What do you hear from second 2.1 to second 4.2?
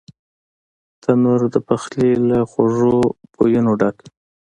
له خوږو بویونو ډک وي